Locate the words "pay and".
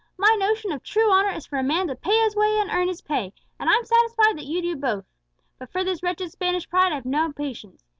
3.03-3.69